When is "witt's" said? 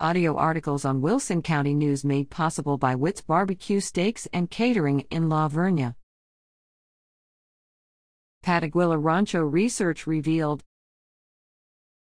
2.96-3.20